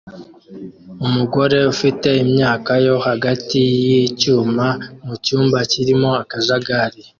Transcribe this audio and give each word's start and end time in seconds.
Umugore 1.05 1.57
ufite 1.73 2.09
imyaka 2.23 2.71
yo 2.85 2.95
hagati 3.07 3.59
yicyuma 3.85 4.67
mucyumba 5.05 5.57
kirimo 5.71 6.09
akajagari 6.23 6.99